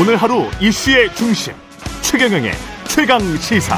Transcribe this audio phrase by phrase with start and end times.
[0.00, 1.52] 오늘 하루 이슈의 중심
[2.02, 2.52] 최경영의
[2.86, 3.76] 최강 시사.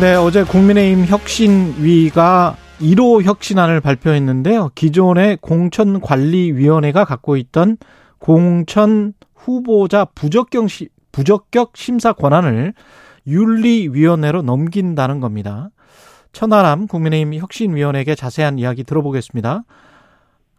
[0.00, 4.70] 네, 어제 국민의힘 혁신위가 1호 혁신안을 발표했는데요.
[4.76, 7.78] 기존의 공천관리위원회가 갖고 있던
[8.20, 12.74] 공천 후보자 부적격, 시, 부적격 심사 권한을
[13.26, 15.70] 윤리위원회로 넘긴다는 겁니다.
[16.30, 19.64] 천하람 국민의힘 혁신위원에게 자세한 이야기 들어보겠습니다.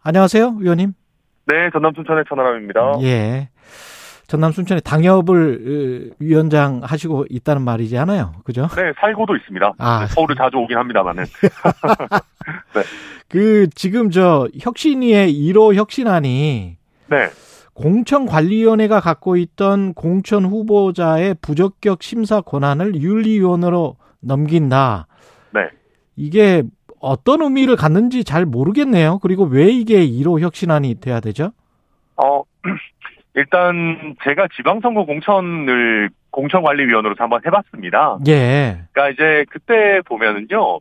[0.02, 0.99] 안녕하세요, 위원님.
[1.50, 2.98] 네, 전남 순천의 천하람입니다.
[3.02, 3.48] 예.
[4.28, 8.34] 전남 순천에 당협을 위원장 하시고 있다는 말이지 않아요.
[8.44, 8.68] 그죠?
[8.76, 9.72] 네, 살고도 있습니다.
[9.78, 10.06] 아.
[10.06, 11.24] 서울을 자주 오긴 합니다만은.
[12.74, 12.82] 네.
[13.28, 16.76] 그 지금 저 혁신위의 1호 혁신안이
[17.08, 17.16] 네.
[17.74, 25.08] 공천관리위원회가 갖고 있던 공천 후보자의 부적격 심사 권한을 윤리위원회로 넘긴다.
[25.52, 25.60] 네.
[26.14, 26.62] 이게
[27.00, 29.18] 어떤 의미를 갖는지 잘 모르겠네요.
[29.18, 31.52] 그리고 왜 이게 1호 혁신안이 돼야 되죠?
[32.16, 32.42] 어,
[33.34, 38.18] 일단 제가 지방선거 공천을 공천관리위원으로서 한번 해봤습니다.
[38.28, 38.82] 예.
[38.92, 40.80] 그러니까 이제 그때 보면은요.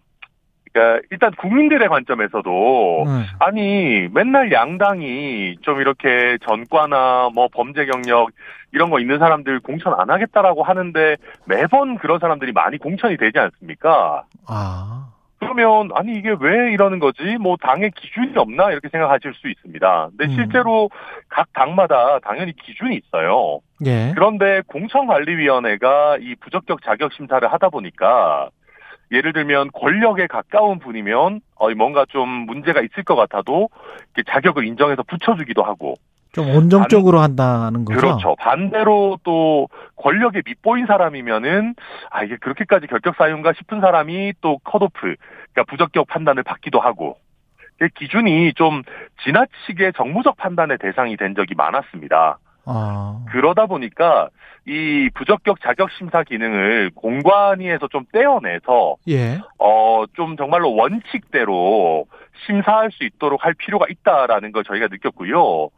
[0.72, 3.26] 그러니까 일단 국민들의 관점에서도 음.
[3.40, 8.30] 아니 맨날 양당이 좀 이렇게 전과나 뭐 범죄 경력
[8.72, 14.26] 이런 거 있는 사람들 공천 안 하겠다라고 하는데 매번 그런 사람들이 많이 공천이 되지 않습니까?
[14.48, 15.08] 아.
[15.40, 17.38] 그러면 아니 이게 왜 이러는 거지?
[17.40, 20.10] 뭐 당의 기준이 없나 이렇게 생각하실 수 있습니다.
[20.10, 20.36] 근데 음.
[20.36, 20.90] 실제로
[21.30, 23.62] 각 당마다 당연히 기준이 있어요.
[23.86, 24.12] 예.
[24.14, 28.50] 그런데 공천관리위원회가 이 부적격 자격 심사를 하다 보니까
[29.12, 33.70] 예를 들면 권력에 가까운 분이면 어 뭔가 좀 문제가 있을 것 같아도
[34.28, 35.96] 자격을 인정해서 붙여주기도 하고
[36.32, 38.00] 좀 온정적으로 반, 한다는 거죠.
[38.00, 38.36] 그렇죠.
[38.38, 41.76] 반대로 또 권력에 밑보인 사람이면은
[42.12, 47.18] 아 이게 그렇게까지 결격 사유인가 싶은 사람이 또 컷오프, 그러니까 부적격 판단을 받기도 하고
[47.96, 48.84] 기준이 좀
[49.24, 52.38] 지나치게 정무적 판단의 대상이 된 적이 많았습니다.
[52.66, 53.26] 아.
[53.30, 54.30] 그러다 보니까
[54.68, 59.40] 이 부적격 자격 심사 기능을 공관위에서 좀 떼어내서 예.
[59.58, 62.06] 어좀 정말로 원칙대로
[62.46, 65.70] 심사할 수 있도록 할 필요가 있다라는 걸 저희가 느꼈고요.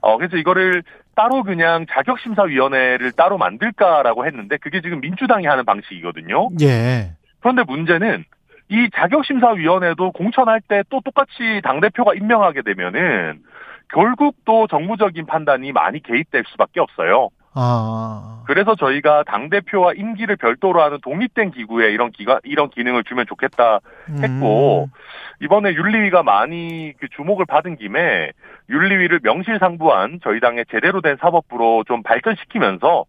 [0.00, 0.82] 어, 그래서 이거를
[1.14, 6.50] 따로 그냥 자격심사위원회를 따로 만들까라고 했는데 그게 지금 민주당이 하는 방식이거든요.
[6.62, 7.12] 예.
[7.40, 8.24] 그런데 문제는
[8.68, 13.40] 이 자격심사위원회도 공천할 때 또 똑같이 당대표가 임명하게 되면은
[13.88, 17.28] 결국 또 정무적인 판단이 많이 개입될 수밖에 없어요.
[17.54, 18.42] 아.
[18.46, 23.80] 그래서 저희가 당 대표와 임기를 별도로 하는 독립된 기구에 이런 기가 이런 기능을 주면 좋겠다
[24.22, 25.44] 했고 음.
[25.44, 28.32] 이번에 윤리위가 많이 그 주목을 받은 김에
[28.72, 33.04] 윤리위를 명실상부한 저희 당의 제대로 된 사법부로 좀 발전시키면서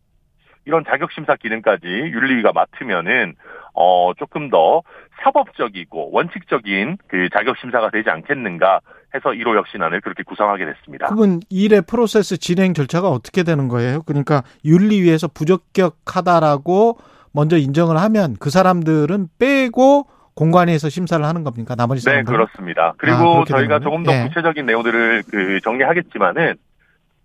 [0.66, 3.34] 이런 자격심사 기능까지 윤리위가 맡으면은
[3.74, 4.84] 어 조금 더
[5.24, 8.82] 사법적이고 원칙적인 그 자격심사가 되지 않겠는가
[9.16, 11.08] 해서 1호 혁신안을 그렇게 구성하게 됐습니다.
[11.08, 14.02] 그건 일의 프로세스 진행 절차가 어떻게 되는 거예요?
[14.04, 16.98] 그러니까 윤리위에서 부적격하다라고
[17.32, 21.76] 먼저 인정을 하면 그 사람들은 빼고 공관위에서 심사를 하는 겁니까?
[21.76, 22.32] 나머지 사람들?
[22.32, 22.94] 네, 그렇습니다.
[22.98, 24.28] 그리고 아, 저희가 조금 더 네.
[24.28, 26.56] 구체적인 내용들을 그 정리하겠지만은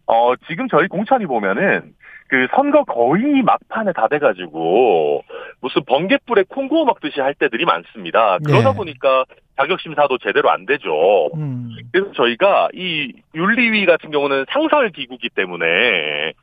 [0.06, 1.94] 어 지금 저희 공천이 보면은
[2.28, 5.22] 그 선거 거의 막판에 다 돼가지고
[5.60, 8.38] 무슨 번개불에 콩 구워 먹듯이 할 때들이 많습니다.
[8.44, 8.76] 그러다 네.
[8.76, 9.24] 보니까
[9.56, 10.90] 자격 심사도 제대로 안 되죠.
[11.34, 11.70] 음.
[11.90, 16.34] 그래서 저희가 이 윤리위 같은 경우는 상설 기구기 때문에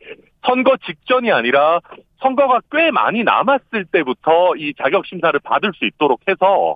[0.46, 1.80] 선거 직전이 아니라
[2.22, 6.76] 선거가 꽤 많이 남았을 때부터 이 자격 심사를 받을 수 있도록 해서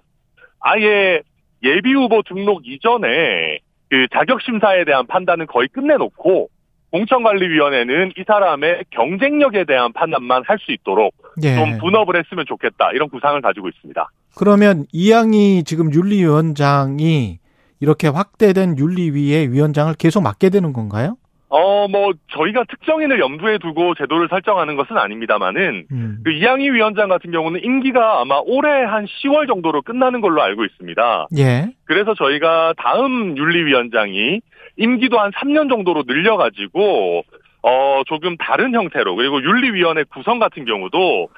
[0.60, 1.22] 아예
[1.64, 3.60] 예비 후보 등록 이전에
[3.90, 6.50] 그 자격 심사에 대한 판단은 거의 끝내놓고
[6.92, 11.14] 공천관리위원회는 이 사람의 경쟁력에 대한 판단만 할 수 있도록
[11.44, 11.56] 예.
[11.56, 14.10] 좀 분업을 했으면 좋겠다 이런 구상을 가지고 있습니다.
[14.36, 17.40] 그러면 이양이 지금 윤리위원장이
[17.80, 21.16] 이렇게 확대된 윤리위의 위원장을 계속 맡게 되는 건가요?
[21.52, 26.20] 어, 뭐, 저희가 특정인을 염두에 두고 제도를 설정하는 것은 아닙니다만은, 음.
[26.24, 31.28] 그 이양희 위원장 같은 경우는 임기가 아마 올해 한 10월 정도로 끝나는 걸로 알고 있습니다.
[31.40, 31.72] 예.
[31.86, 34.42] 그래서 저희가 다음 윤리위원장이
[34.78, 37.24] 임기도 한 3년 정도로 늘려가지고,
[37.64, 41.30] 어, 조금 다른 형태로, 그리고 윤리위원회 구성 같은 경우도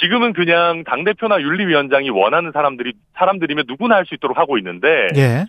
[0.00, 5.44] 지금은 그냥 당대표나 윤리위원장이 원하는 사람들이, 사람들이면 누구나 할 수 있도록 하고 있는데, 예.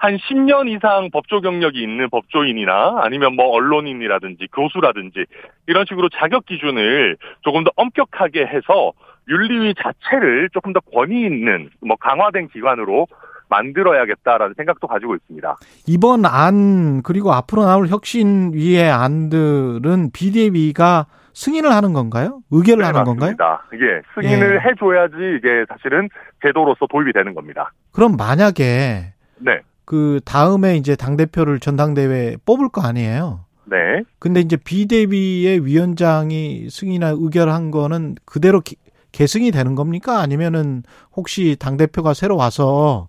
[0.00, 5.26] 한 10년 이상 법조 경력이 있는 법조인이나 아니면 뭐 언론인이라든지 교수라든지
[5.66, 8.92] 이런 식으로 자격 기준을 조금 더 엄격하게 해서
[9.28, 13.08] 윤리위 자체를 조금 더 권위 있는 뭐 강화된 기관으로
[13.50, 15.58] 만들어야겠다라는 생각도 가지고 있습니다.
[15.86, 22.40] 이번 안 그리고 앞으로 나올 혁신위의 안들은 비대위가 승인을 하는 건가요?
[22.50, 23.26] 의결을 네, 하는 맞습니다.
[23.26, 23.58] 건가요?
[23.74, 24.70] 예, 승인을 예.
[24.70, 26.08] 해줘야지 이게 사실은
[26.42, 27.70] 제도로서 도입이 되는 겁니다.
[27.92, 29.60] 그럼 만약에 네.
[29.90, 33.40] 그 다음에 이제 당 대표를 전당대회 뽑을 거 아니에요.
[33.64, 34.04] 네.
[34.20, 38.76] 근데 이제 비대위의 위원장이 승인이나 의결한 거는 그대로 기,
[39.10, 40.20] 계승이 되는 겁니까?
[40.20, 40.84] 아니면은
[41.16, 43.08] 혹시 당 대표가 새로 와서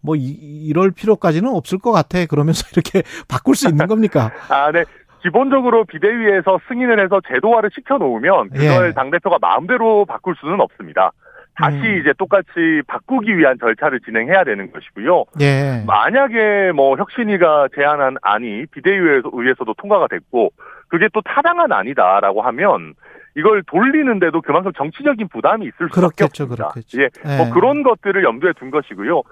[0.00, 0.28] 뭐 이,
[0.68, 2.24] 이럴 필요까지는 없을 것 같아.
[2.26, 4.30] 그러면서 이렇게 바꿀 수 있는 겁니까?
[4.50, 4.84] 아, 네.
[5.22, 8.92] 기본적으로 비대위에서 승인을 해서 제도화를 시켜 놓으면 그걸 예.
[8.92, 11.10] 당 대표가 마음대로 바꿀 수는 없습니다.
[11.60, 12.00] 다시 음.
[12.00, 15.24] 이제 똑같이 바꾸기 위한 절차를 진행해야 되는 것이고요.
[15.40, 15.84] 예.
[15.86, 20.50] 만약에 뭐 혁신이가 제안한 안이 비대위에서도 통과가 됐고
[20.88, 22.94] 그게 또 타당한 안이다라고 하면
[23.36, 26.68] 이걸 돌리는데도 그만큼 정치적인 부담이 있을 수밖에 그렇겠죠, 없습니다.
[26.70, 27.02] 그렇겠죠.
[27.02, 27.36] 예, 예.
[27.36, 29.22] 뭐 그런 것들을 염두에 둔 것이고요.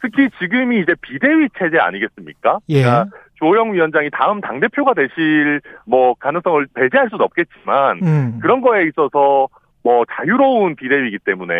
[0.00, 2.58] 특히 지금이 이제 비대위 체제 아니겠습니까?
[2.70, 2.82] 예.
[2.82, 8.38] 그러니까 조영 위원장이 다음 당 대표가 되실 뭐 가능성을 배제할 수도 없겠지만 음.
[8.40, 9.48] 그런 거에 있어서
[9.84, 11.54] 뭐 자유로운 비대위이기 때문에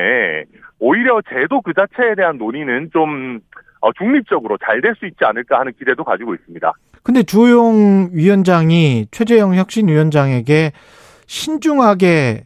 [0.80, 3.38] 오히려 제도 그 자체에 대한 논의는 좀
[3.80, 6.72] 어, 중립적으로 잘 될 수 있지 않을까 하는 기대도 가지고 있습니다.
[7.02, 10.72] 근데 주호영 위원장이 최재형 혁신위원장에게
[11.26, 12.44] 신중하게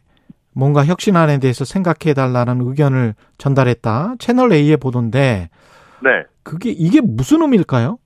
[0.53, 4.15] 뭔가 혁신안에 대해서 생각해 달라는 의견을 전달했다.
[4.19, 5.49] 채널 A의 보도인데.
[6.03, 6.09] 네.
[6.43, 7.97] 그게 이게 무슨 의미일까요?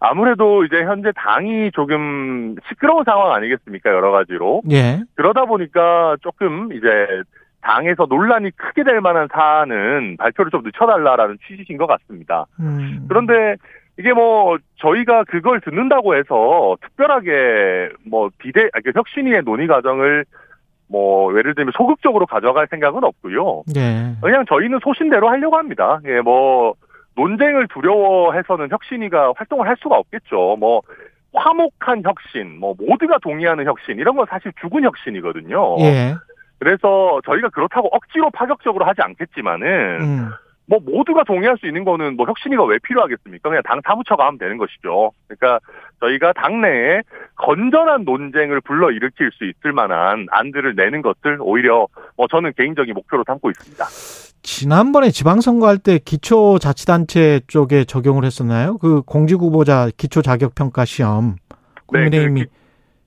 [0.00, 3.90] 아무래도 이제 현재 당이 조금 시끄러운 상황 아니겠습니까?
[3.90, 4.62] 여러 가지로.
[4.70, 5.00] 예.
[5.14, 6.88] 그러다 보니까 조금 이제
[7.62, 12.46] 당에서 논란이 크게 될 만한 사안은 발표를 좀 늦춰달라라는 취지신 것 같습니다.
[12.60, 13.06] 음.
[13.08, 13.56] 그런데
[13.98, 20.24] 이게 뭐 저희가 그걸 듣는다고 해서 특별하게 뭐 비대 아, 그 혁신위의 논의 과정을
[20.88, 23.64] 뭐 예를 들면 소극적으로 가져갈 생각은 없고요.
[23.74, 24.14] 네.
[24.22, 25.98] 그냥 저희는 소신대로 하려고 합니다.
[26.06, 26.74] 예, 뭐
[27.16, 30.56] 논쟁을 두려워해서는 혁신이가 활동을 할 수가 없겠죠.
[30.58, 30.82] 뭐
[31.34, 35.76] 화목한 혁신, 뭐 모두가 동의하는 혁신 이런 건 사실 죽은 혁신이거든요.
[35.80, 36.14] 예.
[36.58, 39.66] 그래서 저희가 그렇다고 억지로 파격적으로 하지 않겠지만은
[40.00, 40.30] 음.
[40.68, 43.48] 뭐 모두가 동의할 수 있는 거는 뭐 혁신이가 왜 필요하겠습니까?
[43.48, 45.12] 그냥 당 사무처가 하면 되는 것이죠.
[45.28, 45.60] 그러니까
[46.00, 47.02] 저희가 당내에
[47.36, 51.86] 건전한 논쟁을 불러 일으킬 수 있을 만한 안들을 내는 것들 오히려
[52.16, 53.84] 뭐 저는 개인적인 목표로 삼고 있습니다.
[54.42, 58.78] 지난번에 지방선거 할 때 기초자치단체 쪽에 적용을 했었나요?
[58.78, 61.36] 그 공직후보자 기초자격평가 시험.
[61.86, 62.50] 국민의힘이 네, 그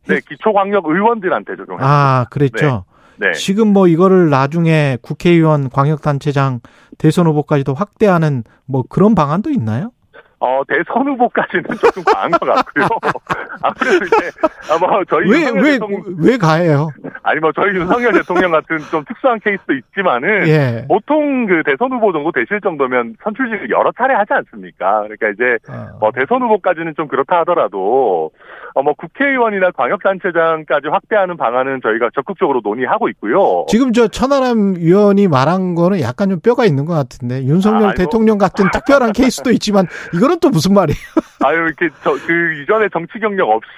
[0.05, 1.85] 기, 네, 기초광역 의원들한테 적용했습니다.
[1.85, 2.85] 아, 그랬죠.
[3.19, 3.27] 네.
[3.27, 3.33] 네.
[3.33, 6.61] 지금 뭐 이거를 나중에 국회의원, 광역단체장,
[6.97, 9.91] 대선 후보까지도 확대하는 뭐 그런 방안도 있나요?
[10.41, 12.87] 어, 대선 후보까지는 조금 과한 것 같고요.
[13.61, 14.31] 아무래도 이제,
[14.71, 15.29] 아마 저희.
[15.29, 16.89] 왜, 왜, 대통령, 왜 가해요?
[17.23, 20.85] 아니, 뭐, 저희 윤석열 대통령 같은 좀 특수한 케이스도 있지만은, 예.
[20.87, 25.03] 보통 그 대선 후보 정도 되실 정도면 선출직을 여러 차례 하지 않습니까?
[25.03, 25.97] 그러니까 이제, 어.
[25.99, 28.31] 뭐, 대선 후보까지는 좀 그렇다 하더라도,
[28.75, 33.65] 어, 뭐, 국회의원이나 광역단체장까지 확대하는 방안은 저희가 적극적으로 논의하고 있고요.
[33.67, 38.37] 지금 저 천하람 위원이 말한 거는 약간 좀 뼈가 있는 것 같은데, 윤석열 아, 대통령
[38.37, 39.85] 같은 특별한 케이스도 있지만,
[40.15, 40.97] 이건 이거는 또 무슨 말이에요?
[41.43, 43.69] 아유, 이렇게 저, 그 이전에 정치 경력 없이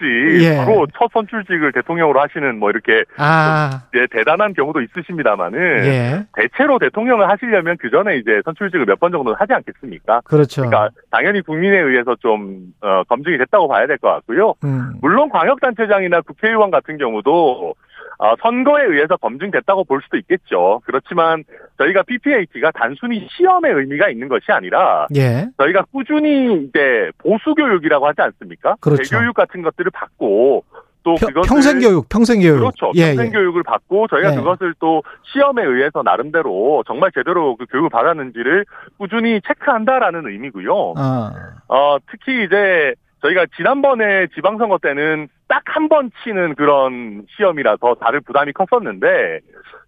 [0.41, 0.57] 예.
[0.57, 3.83] 바로 첫 선출직을 대통령으로 하시는 뭐 이렇게 아.
[3.95, 6.25] 예, 대단한 경우도 있으십니다만은 예.
[6.35, 10.21] 대체로 대통령을 하시려면 그 전에 이제 선출직을 몇 번 정도는 하지 않겠습니까?
[10.25, 10.61] 그렇죠.
[10.61, 14.53] 그러니까 당연히 국민에 의해서 좀 어, 검증이 됐다고 봐야 될 것 같고요.
[14.63, 14.93] 음.
[15.01, 17.73] 물론 광역단체장이나 국회의원 같은 경우도
[18.21, 20.79] 어, 선거에 의해서 검증됐다고 볼 수도 있겠죠.
[20.85, 21.43] 그렇지만
[21.79, 25.47] 저희가 PPAT가 단순히 시험의 의미가 있는 것이 아니라 예.
[25.57, 28.75] 저희가 꾸준히 이제 보수 교육이라고 하지 않습니까?
[28.79, 29.01] 그렇죠.
[29.03, 30.63] 대교육 같은 것들을 받고
[31.03, 32.59] 또 그것을 평생 교육, 평생 교육.
[32.59, 32.91] 그렇죠.
[32.93, 33.31] 예, 평생 예.
[33.31, 34.35] 교육을 받고 저희가 예.
[34.35, 35.01] 그것을 또
[35.33, 38.65] 시험에 의해서 나름대로 정말 제대로 그 교육을 받았는지를
[38.99, 40.93] 꾸준히 체크한다라는 의미고요.
[40.95, 41.31] 아.
[41.67, 48.53] 어, 특히 이제 저희가 지난번에 지방선거 때는 딱 한 번 치는 그런 시험이라서 다들 부담이
[48.53, 49.39] 컸었는데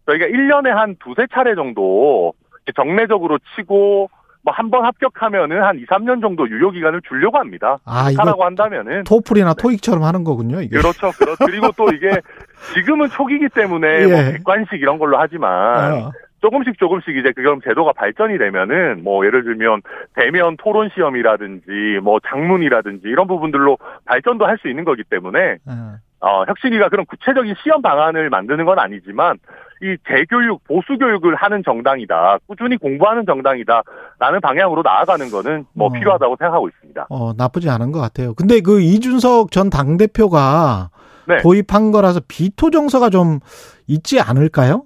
[0.06, 2.34] 저희가 1년에 한 두세 차례 정도
[2.76, 4.10] 정례적으로 치고
[4.46, 7.78] 뭐 한 번 합격하면은 한 2, 3년 정도 유효 기간을 주려고 합니다.
[7.86, 10.76] 아, 이라고 한다면은 토플이나 토익처럼 하는 거군요, 이게.
[10.78, 11.12] 그렇죠.
[11.18, 11.46] 그렇죠.
[11.46, 12.10] 그리고 또 이게
[12.76, 14.06] 지금은 초기이기 때문에 예.
[14.08, 16.12] 뭐 객관식 이런 걸로 하지만 어.
[16.44, 19.82] 조금씩 조금씩 이제 그럼 제도가 발전이 되면은 뭐 예를 들면
[20.14, 25.96] 대면 토론 시험이라든지 뭐 장문이라든지 이런 부분들로 발전도 할 수 있는 거기 때문에 음.
[26.20, 29.38] 어, 혁신이가 그런 구체적인 시험 방안을 만드는 건 아니지만
[29.82, 32.38] 이 재교육, 보수 교육을 하는 정당이다.
[32.48, 33.82] 꾸준히 공부하는 정당이다
[34.20, 35.92] 라는 방향으로 나아가는 거는 뭐 어.
[35.92, 37.08] 필요하다고 생각하고 있습니다.
[37.10, 38.34] 어, 나쁘지 않은 것 같아요.
[38.36, 40.90] 근데 그 이준석 전 당대표가
[41.28, 41.42] 네.
[41.42, 43.40] 도입한 거라서 비토 정서가 좀
[43.88, 44.84] 있지 않을까요?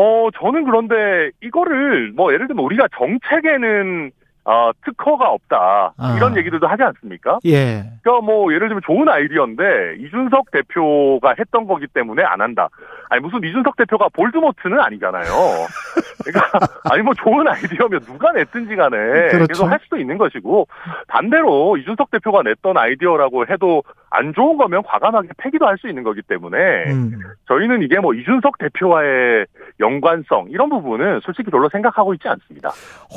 [0.00, 4.12] 어, 저는 그런데 이거를 뭐 예를 들면 우리가 정책에는
[4.44, 5.92] 어, 특허가 없다.
[5.98, 6.14] 아.
[6.16, 7.40] 이런 얘기들도 하지 않습니까?
[7.44, 7.82] 예.
[8.02, 12.68] 그러니까 뭐 예를 들면 좋은 아이디어인데 이준석 대표가 했던 거기 때문에 안 한다.
[13.10, 15.24] 아니 무슨 이준석 대표가 볼드모트는 아니잖아요.
[16.24, 18.96] 그러니까 아니 뭐 좋은 아이디어면 누가 냈든지 간에
[19.30, 19.46] 그렇죠.
[19.48, 20.68] 계속 할 수도 있는 것이고
[21.08, 26.22] 반대로 이준석 대표가 냈던 아이디어라고 해도 안 좋은 거면 과감하게 폐기도 할 수 있는 거기
[26.22, 26.56] 때문에
[26.90, 27.20] 음.
[27.46, 29.46] 저희는 이게 뭐 이준석 대표와의
[29.78, 32.70] 연관성 이런 부분은 솔직히 별로 생각하고 있지 않습니다.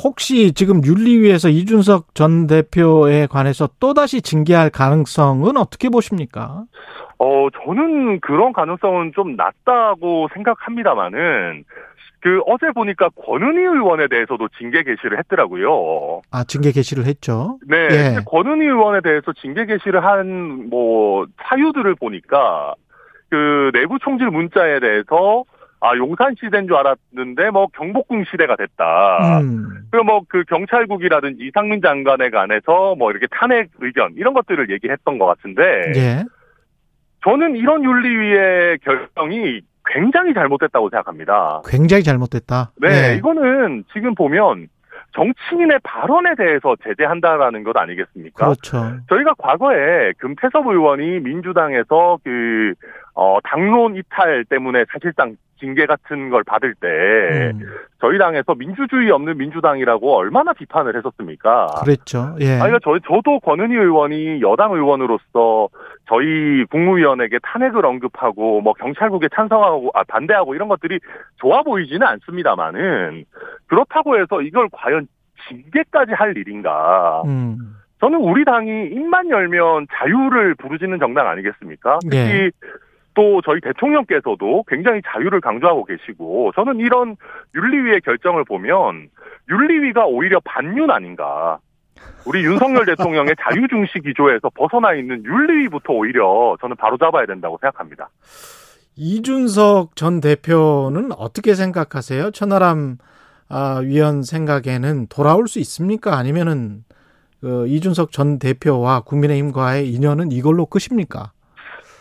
[0.04, 6.62] 혹시 지금 윤리위에서 이준석 전 대표에 관해서 또다시 징계할 가능성은 어떻게 보십니까?
[7.18, 11.64] 어, 저는 그런 가능성은 좀 낮다고 생각합니다만은
[12.22, 16.22] 그 어제 보니까 권은희 의원에 대해서도 징계 게시를 했더라고요.
[16.30, 17.58] 아 징계 게시를 했죠.
[17.66, 18.16] 네, 예.
[18.26, 22.74] 권은희 의원에 대해서 징계 게시를 한 뭐 사유들을 보니까
[23.28, 25.42] 그 내부 총질 문자에 대해서
[25.80, 29.40] 아 용산 시대인 줄 알았는데 뭐 경복궁 시대가 됐다.
[29.40, 29.68] 음.
[29.90, 35.26] 그리고 뭐 그 경찰국이라든지 이상민 장관에 관해서 뭐 이렇게 탄핵 의견 이런 것들을 얘기했던 것
[35.26, 35.62] 같은데.
[35.96, 36.24] 예.
[37.24, 41.62] 저는 이런 윤리위의 결정이 굉장히 잘못됐다고 생각합니다.
[41.66, 42.72] 굉장히 잘못됐다.
[42.80, 44.68] 네, 네, 이거는 지금 보면
[45.14, 48.46] 정치인의 발언에 대해서 제재한다라는 것 아니겠습니까?
[48.46, 48.96] 그렇죠.
[49.08, 52.74] 저희가 과거에 금태섭 의원이 민주당에서 그,
[53.14, 56.88] 어, 당론 이탈 때문에 사실상 징계 같은 걸 받을 때
[57.54, 57.60] 음.
[58.00, 61.68] 저희 당에서 민주주의 없는 민주당이라고 얼마나 비판을 했었습니까?
[61.84, 62.34] 그랬죠.
[62.40, 62.58] 예.
[62.58, 65.68] 아니, 저, 저도 권은희 의원이 여당 의원으로서
[66.08, 70.98] 저희 국무위원에게 탄핵을 언급하고 뭐 경찰국에 찬성하고 아, 반대하고 이런 것들이
[71.36, 73.24] 좋아 보이지는 않습니다만은
[73.66, 75.06] 그렇다고 해서 이걸 과연
[75.48, 77.22] 징계까지 할 일인가?
[77.26, 77.76] 음.
[78.00, 82.00] 저는 우리 당이 입만 열면 자유를 부르짖는 정당 아니겠습니까?
[82.02, 82.50] 특히 예.
[83.14, 87.16] 또 저희 대통령께서도 굉장히 자유를 강조하고 계시고 저는 이런
[87.54, 89.08] 윤리위의 결정을 보면
[89.50, 91.58] 윤리위가 오히려 반윤 아닌가.
[92.26, 98.08] 우리 윤석열 대통령의 자유중시 기조에서 벗어나 있는 윤리위부터 오히려 저는 바로 잡아야 된다고 생각합니다.
[98.96, 102.30] 이준석 전 대표는 어떻게 생각하세요?
[102.30, 102.98] 천하람
[103.48, 106.16] 아, 위원 생각에는 돌아올 수 있습니까?
[106.16, 106.84] 아니면은
[107.40, 111.32] 그 이준석 전 대표와 국민의힘과의 인연은 이걸로 끝입니까?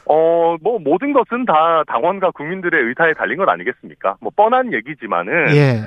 [0.05, 4.15] 어, 뭐, 모든 것은 다 당원과 국민들의 의사에 달린 것 아니겠습니까?
[4.21, 5.55] 뭐, 뻔한 얘기지만은.
[5.55, 5.81] 예.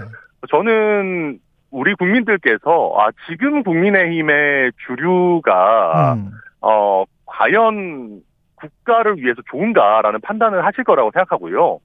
[0.51, 1.39] 저는
[1.71, 6.31] 우리 국민들께서, 아, 지금 국민의힘의 주류가, 음.
[6.61, 8.21] 어, 과연
[8.55, 11.81] 국가를 위해서 좋은가라는 판단을 하실 거라고 생각하고요.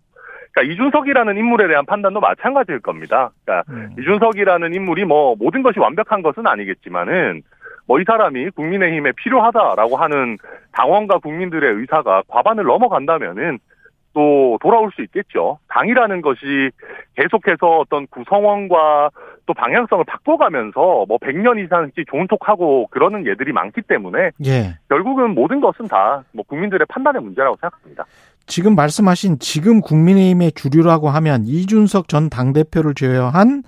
[0.51, 3.31] 그러니까 이준석이라는 인물에 대한 판단도 마찬가지일 겁니다.
[3.43, 3.89] 그러니까 음.
[3.99, 7.43] 이준석이라는 인물이 뭐 모든 것이 완벽한 것은 아니겠지만은
[7.89, 10.37] 뭐 이 사람이 국민의힘에 필요하다라고 하는
[10.79, 13.59] 당원과 국민들의 의사가 과반을 넘어간다면은
[14.13, 15.59] 또 돌아올 수 있겠죠.
[15.67, 16.71] 당이라는 것이
[17.15, 19.09] 계속해서 어떤 구성원과
[19.45, 24.77] 또 방향성을 바꿔가면서 뭐 100년 이상씩 톡하고 그러는 예들이 많기 때문에 예.
[24.87, 28.05] 결국은 모든 것은 다 뭐 국민들의 판단의 문제라고 생각합니다.
[28.45, 33.63] 지금 말씀하신 지금 국민의힘의 주류라고 하면 이준석 전 당대표를 제외한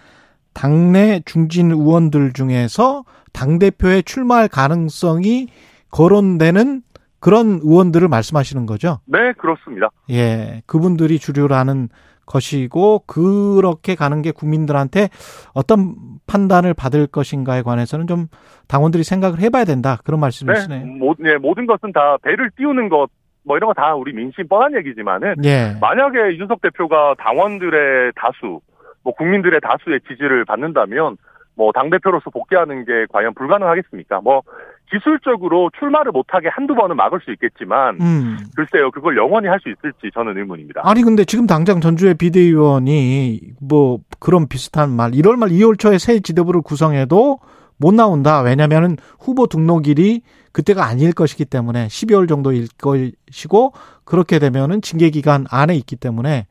[0.53, 3.03] 당내 중진 의원들 중에서
[3.33, 5.47] 당대표에 출마할 가능성이
[5.91, 6.81] 거론되는
[7.21, 8.97] 그런 의원들을 말씀하시는 거죠?
[9.05, 9.89] 네, 그렇습니다.
[10.09, 11.87] 예, 그분들이 주류라는
[12.25, 15.09] 것이고 그렇게 가는 게 국민들한테
[15.53, 15.95] 어떤
[16.27, 18.27] 판단을 받을 것인가에 관해서는 좀
[18.67, 20.85] 당원들이 생각을 해봐야 된다 그런 말씀이시네요.
[20.85, 23.07] 네, 모, 네, 모든 것은 다 배를 띄우는 것.
[23.43, 25.75] 뭐 이런 거 다 우리 민심 뻔한 얘기지만은 예.
[25.81, 28.61] 만약에 이준석 대표가 당원들의 다수
[29.03, 31.17] 뭐 국민들의 다수의 지지를 받는다면
[31.61, 34.21] 뭐 당대표로서 복귀하는 게 과연 불가능하겠습니까?
[34.21, 34.41] 뭐
[34.89, 38.37] 기술적으로 출마를 못하게 한두 번은 막을 수 있겠지만 음.
[38.55, 40.81] 글쎄요 그걸 영원히 할 수 있을지 저는 의문입니다.
[40.83, 46.19] 아니 근데 지금 당장 전주의 비대위원이 뭐 그런 비슷한 말 1월 말 2월 초에 새
[46.19, 47.37] 지도부를 구성해도
[47.77, 48.41] 못 나온다.
[48.41, 55.75] 왜냐면은 후보 등록일이 그때가 아닐 것이기 때문에 12월 정도일 것이고 그렇게 되면은 징계 기간 안에
[55.75, 56.47] 있기 때문에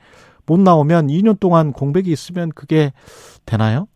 [0.47, 2.93] 못 나오면 2년 동안 공백이 있으면 그게
[3.45, 3.89] 되나요?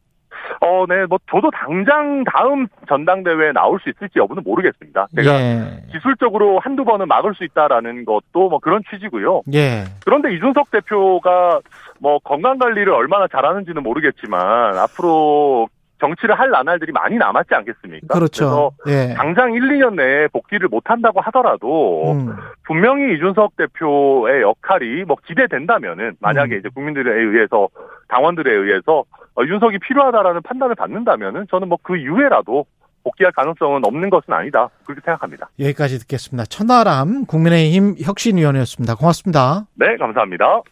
[0.74, 5.06] 어, 네, 뭐 저도 당장 다음 전당대회에 나올 수 있을지 여부는 모르겠습니다.
[5.14, 5.82] 제가 예.
[5.92, 9.42] 기술적으로 한두 번은 막을 수 있다라는 것도 뭐 그런 취지고요.
[9.54, 9.84] 예.
[10.04, 11.60] 그런데 이준석 대표가
[12.00, 15.68] 뭐 건강 관리를 얼마나 잘하는지는 모르겠지만 앞으로
[16.00, 18.14] 정치를 할 나날들이 많이 남았지 않겠습니까?
[18.14, 18.72] 그렇죠.
[18.82, 19.14] 그래서 예.
[19.14, 22.34] 당장 1, 2년 내에 복귀를 못 한다고 하더라도 음.
[22.64, 26.58] 분명히 이준석 대표의 역할이 뭐 기대된다면은 만약에 음.
[26.58, 27.68] 이제 국민들에 의해서
[28.08, 29.04] 당원들에 의해서
[29.36, 32.66] 어, 윤석이 필요하다라는 판단을 받는다면은 저는 뭐 그 이후에라도
[33.04, 34.70] 복귀할 가능성은 없는 것은 아니다.
[34.84, 35.50] 그렇게 생각합니다.
[35.60, 36.46] 여기까지 듣겠습니다.
[36.46, 38.94] 천하람 국민의힘 혁신위원회였습니다.
[38.96, 39.66] 고맙습니다.
[39.74, 40.62] 네, 감사합니다.